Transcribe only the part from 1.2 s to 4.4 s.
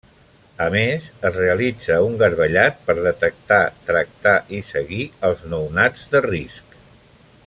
es realitza un garbellat per detectar, tractar